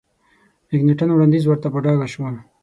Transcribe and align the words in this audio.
مکناټن 0.71 1.09
وړاندیز 1.11 1.43
ورته 1.47 1.67
په 1.73 1.79
ډاګه 1.85 2.07
شو. 2.13 2.21